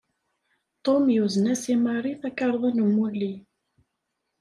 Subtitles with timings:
[0.85, 3.33] Tom yuzen-as i Mary takarḍa n umulli.